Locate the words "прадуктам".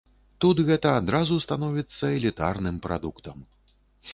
2.87-3.37